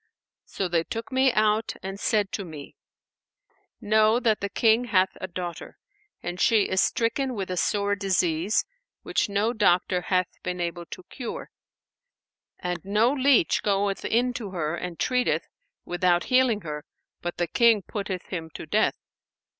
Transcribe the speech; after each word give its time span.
So 0.45 0.67
they 0.67 0.83
took 0.83 1.11
me 1.11 1.31
out 1.31 1.75
and 1.83 1.99
said 1.99 2.31
to 2.31 2.43
me, 2.43 2.75
'Know 3.79 4.19
that 4.19 4.41
the 4.41 4.49
King 4.49 4.85
hath 4.85 5.15
a 5.21 5.27
daughter, 5.27 5.77
and 6.23 6.41
she 6.41 6.63
is 6.63 6.81
stricken 6.81 7.35
with 7.35 7.51
a 7.51 7.55
sore 7.57 7.95
disease, 7.95 8.65
which 9.03 9.29
no 9.29 9.53
doctor 9.53 10.01
hath 10.01 10.25
been 10.41 10.59
able 10.59 10.87
to 10.87 11.03
cure: 11.11 11.51
and 12.57 12.83
no 12.83 13.11
leach 13.13 13.61
goeth 13.61 14.03
in 14.03 14.33
to 14.33 14.49
her 14.49 14.75
and 14.75 14.97
treateth, 14.97 15.43
without 15.85 16.23
healing 16.33 16.61
her, 16.61 16.83
but 17.21 17.37
the 17.37 17.45
King 17.45 17.83
putteth 17.83 18.25
him 18.29 18.49
to 18.55 18.65
death. 18.65 18.95